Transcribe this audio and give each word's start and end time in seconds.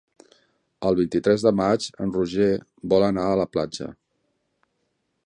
El 0.89 0.97
vint-i-tres 0.99 1.43
de 1.47 1.51
maig 1.59 1.85
en 2.05 2.15
Roger 2.15 2.49
vol 2.95 3.07
anar 3.11 3.27
a 3.35 3.39
la 3.43 3.49
platja. 3.57 3.91